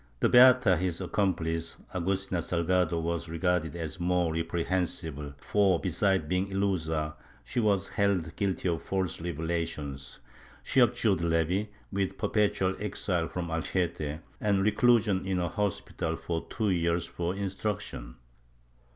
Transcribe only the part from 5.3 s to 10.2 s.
for, besides being ilusa, she was held guilty of false revelations;